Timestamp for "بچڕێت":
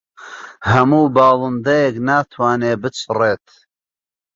2.83-3.45